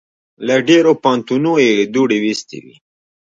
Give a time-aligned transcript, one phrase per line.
[0.47, 2.75] له ډېرو پوهنتونو یې دوړې ویستې وې.